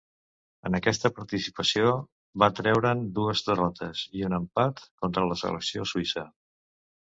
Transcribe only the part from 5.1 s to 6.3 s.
la selecció suïssa.